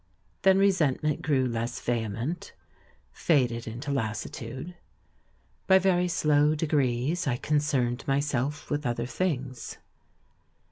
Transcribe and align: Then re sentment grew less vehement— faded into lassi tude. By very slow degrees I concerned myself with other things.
Then 0.41 0.57
re 0.57 0.71
sentment 0.71 1.21
grew 1.21 1.45
less 1.45 1.79
vehement— 1.79 2.53
faded 3.27 3.67
into 3.67 3.91
lassi 3.91 4.31
tude. 4.31 4.73
By 5.67 5.77
very 5.77 6.07
slow 6.07 6.55
degrees 6.55 7.27
I 7.27 7.37
concerned 7.37 8.05
myself 8.07 8.71
with 8.71 8.83
other 8.87 9.05
things. 9.05 9.77